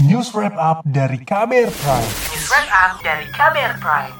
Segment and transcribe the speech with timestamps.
[0.00, 2.08] News Wrap Up dari Kamer Prime.
[2.32, 4.16] News Wrap Up dari Kamer Prime.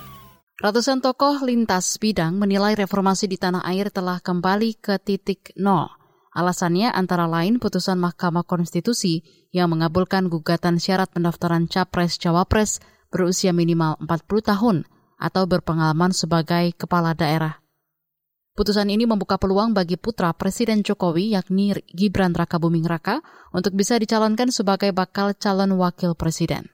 [0.60, 5.88] Ratusan tokoh lintas bidang menilai reformasi di tanah air telah kembali ke titik nol.
[6.36, 9.24] Alasannya antara lain putusan Mahkamah Konstitusi
[9.56, 14.76] yang mengabulkan gugatan syarat pendaftaran capres-cawapres berusia minimal 40 tahun
[15.16, 17.59] atau berpengalaman sebagai kepala daerah.
[18.60, 23.24] Putusan ini membuka peluang bagi putra Presiden Jokowi yakni Gibran Raka Buming Raka
[23.56, 26.68] untuk bisa dicalonkan sebagai bakal calon wakil presiden.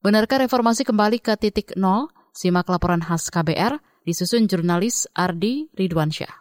[0.00, 2.08] Benarkah reformasi kembali ke titik nol?
[2.32, 3.76] Simak laporan khas KBR
[4.08, 6.32] disusun jurnalis Ardi Ridwansyah.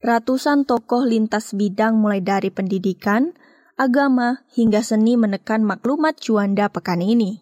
[0.00, 3.36] Ratusan tokoh lintas bidang mulai dari pendidikan,
[3.76, 7.41] agama, hingga seni menekan maklumat Juanda pekan ini.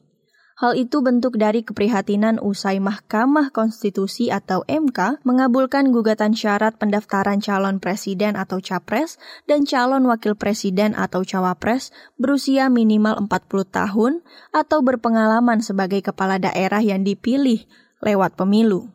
[0.61, 7.81] Hal itu bentuk dari keprihatinan usai Mahkamah Konstitusi atau MK mengabulkan gugatan syarat pendaftaran calon
[7.81, 9.17] presiden atau capres
[9.49, 14.13] dan calon wakil presiden atau cawapres berusia minimal 40 tahun
[14.53, 17.65] atau berpengalaman sebagai kepala daerah yang dipilih
[18.05, 18.93] lewat pemilu.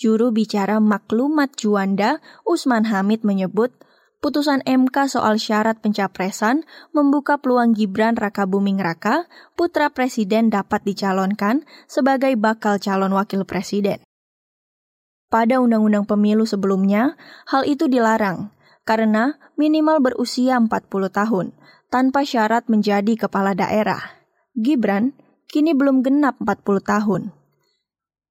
[0.00, 3.76] Juru bicara maklumat Juanda, Usman Hamid menyebut
[4.24, 6.64] putusan MK soal syarat pencapresan
[6.96, 14.00] membuka peluang Gibran Raka Buming Raka, putra presiden dapat dicalonkan sebagai bakal calon wakil presiden.
[15.28, 18.48] Pada undang-undang pemilu sebelumnya, hal itu dilarang
[18.88, 20.72] karena minimal berusia 40
[21.12, 21.52] tahun
[21.92, 24.24] tanpa syarat menjadi kepala daerah.
[24.56, 25.12] Gibran
[25.52, 27.22] kini belum genap 40 tahun.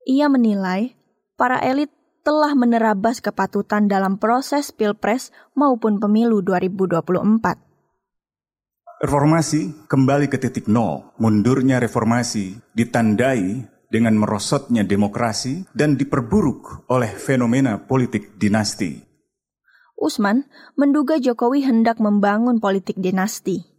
[0.10, 0.98] Ia menilai
[1.38, 1.94] para elit
[2.24, 9.04] telah menerabas kepatutan dalam proses Pilpres maupun pemilu 2024.
[9.04, 11.12] Reformasi kembali ke titik nol.
[11.20, 19.04] Mundurnya reformasi ditandai dengan merosotnya demokrasi dan diperburuk oleh fenomena politik dinasti.
[20.00, 20.48] Usman
[20.80, 23.73] menduga Jokowi hendak membangun politik dinasti.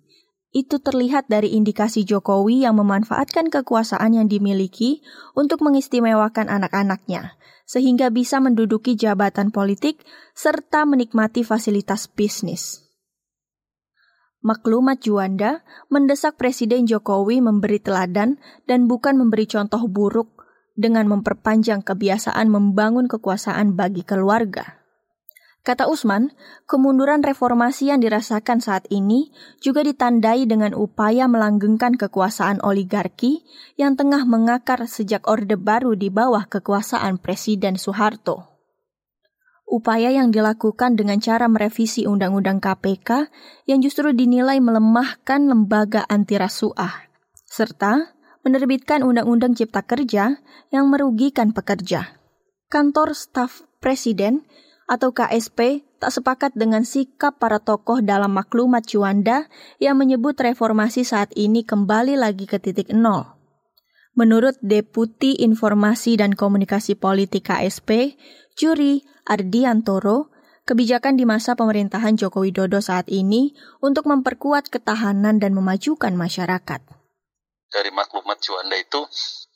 [0.55, 5.02] Itu terlihat dari indikasi Jokowi yang memanfaatkan kekuasaan yang dimiliki
[5.34, 7.34] untuk mengistimewakan anak-anaknya,
[7.66, 12.87] sehingga bisa menduduki jabatan politik serta menikmati fasilitas bisnis.
[14.47, 18.38] Maklumat Juanda mendesak Presiden Jokowi memberi teladan
[18.71, 20.47] dan bukan memberi contoh buruk
[20.78, 24.84] dengan memperpanjang kebiasaan membangun kekuasaan bagi keluarga.
[25.64, 26.36] Kata Usman,
[26.69, 29.32] kemunduran reformasi yang dirasakan saat ini
[29.64, 33.41] juga ditandai dengan upaya melanggengkan kekuasaan oligarki
[33.80, 38.53] yang tengah mengakar sejak Orde Baru di bawah kekuasaan Presiden Soeharto.
[39.64, 43.32] Upaya yang dilakukan dengan cara merevisi Undang-Undang KPK
[43.64, 47.08] yang justru dinilai melemahkan lembaga anti rasuah,
[47.48, 48.12] serta
[48.44, 52.20] menerbitkan Undang-Undang Cipta Kerja yang merugikan pekerja.
[52.69, 54.44] Kantor staf Presiden
[54.84, 59.49] atau KSP tak sepakat dengan sikap para tokoh dalam maklumat Juanda
[59.81, 63.34] yang menyebut reformasi saat ini kembali lagi ke titik nol.
[64.15, 68.15] Menurut Deputi Informasi dan Komunikasi Politik KSP,
[68.55, 70.31] Juri Ardiantoro,
[70.65, 73.53] kebijakan di masa pemerintahan Joko Widodo saat ini
[73.83, 76.81] untuk memperkuat ketahanan dan memajukan masyarakat.
[77.75, 79.03] Dari maklumat Juanda itu,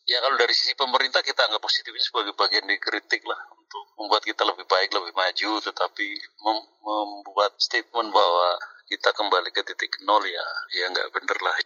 [0.08, 4.24] ya kalau dari sisi pemerintah kita anggap positifnya sebagai bagian dari kritik lah untuk membuat
[4.24, 8.48] kita lebih baik, lebih maju, tetapi mem membuat statement bahwa
[8.88, 11.56] kita kembali ke titik nol ya, ya nggak bener lah.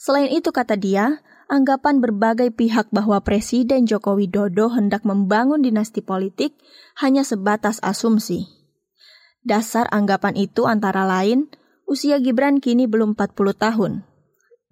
[0.00, 1.20] Selain itu kata dia,
[1.52, 6.56] anggapan berbagai pihak bahwa Presiden Joko Widodo hendak membangun dinasti politik
[6.96, 8.48] hanya sebatas asumsi.
[9.44, 11.52] Dasar anggapan itu antara lain,
[11.84, 13.92] usia Gibran kini belum 40 tahun.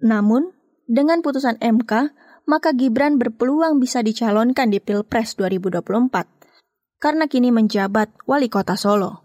[0.03, 0.51] Namun,
[0.85, 2.11] dengan putusan MK,
[2.45, 6.35] maka Gibran berpeluang bisa dicalonkan di Pilpres 2024
[7.01, 9.21] karena kini menjabat wali kota Solo.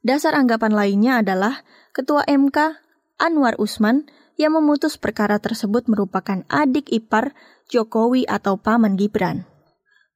[0.00, 2.80] Dasar anggapan lainnya adalah Ketua MK
[3.18, 4.06] Anwar Usman
[4.38, 7.34] yang memutus perkara tersebut merupakan adik ipar
[7.66, 9.44] Jokowi atau paman Gibran.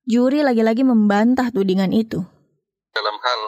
[0.06, 2.22] Juri lagi-lagi membantah tudingan itu.
[2.94, 3.40] Dalam hal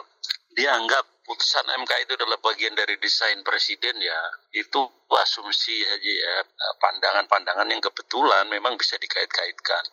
[0.59, 4.21] dianggap putusan MK itu adalah bagian dari desain presiden ya
[4.53, 6.35] itu asumsi aja ya
[6.77, 9.83] pandangan-pandangan yang kebetulan memang bisa dikait-kaitkan.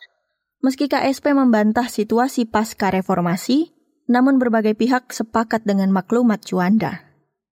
[0.63, 3.75] Meski KSP membantah situasi pasca reformasi,
[4.07, 7.03] namun berbagai pihak sepakat dengan maklumat Juanda.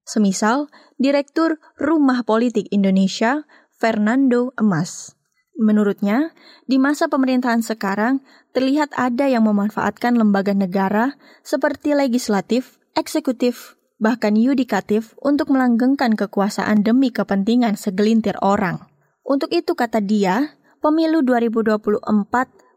[0.08, 3.44] Semisal, Direktur Rumah Politik Indonesia,
[3.76, 5.14] Fernando Emas.
[5.60, 6.34] Menurutnya,
[6.66, 8.26] di masa pemerintahan sekarang
[8.56, 17.14] terlihat ada yang memanfaatkan lembaga negara seperti legislatif, eksekutif, bahkan yudikatif untuk melanggengkan kekuasaan demi
[17.14, 18.90] kepentingan segelintir orang.
[19.22, 22.02] Untuk itu kata dia, pemilu 2024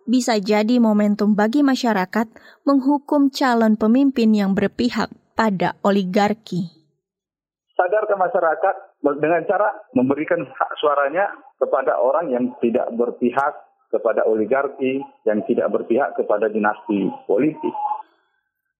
[0.04, 2.28] bisa jadi momentum bagi masyarakat
[2.68, 6.68] menghukum calon pemimpin yang berpihak pada oligarki.
[7.74, 8.74] Sadar ke masyarakat
[9.18, 11.26] dengan cara memberikan hak suaranya
[11.58, 13.52] kepada orang yang tidak berpihak
[13.90, 17.74] kepada oligarki, yang tidak berpihak kepada dinasti politik.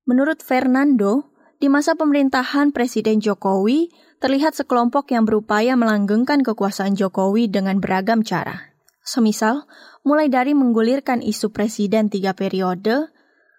[0.04, 3.88] Menurut Fernando, di masa pemerintahan Presiden Jokowi,
[4.20, 8.76] terlihat sekelompok yang berupaya melanggengkan kekuasaan Jokowi dengan beragam cara.
[9.00, 9.64] Semisal,
[10.04, 13.08] mulai dari menggulirkan isu presiden tiga periode,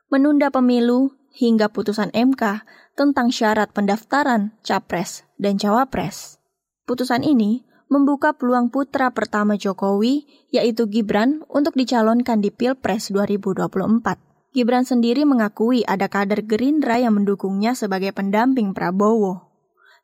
[0.10, 6.38] menunda pemilu, hingga putusan MK tentang syarat pendaftaran capres dan cawapres.
[6.86, 14.35] Putusan ini membuka peluang putra pertama Jokowi, yaitu Gibran, untuk dicalonkan di Pilpres 2024.
[14.56, 19.52] Gibran sendiri mengakui ada kader Gerindra yang mendukungnya sebagai pendamping Prabowo.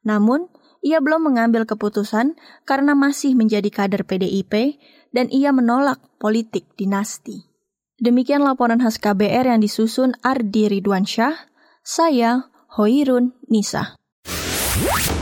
[0.03, 0.51] Namun,
[0.83, 2.35] ia belum mengambil keputusan
[2.67, 4.75] karena masih menjadi kader PDIP
[5.15, 7.47] dan ia menolak politik dinasti.
[7.95, 11.47] Demikian laporan khas KBR yang disusun Ardi Ridwan Syah,
[11.79, 13.95] saya Hoirun Nisa.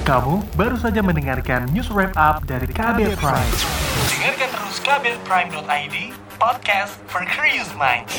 [0.09, 3.53] Kamu baru saja mendengarkan news wrap up dari KBR Prime.
[4.09, 8.09] Dengarkan terus kbrprime.id, podcast for curious mind.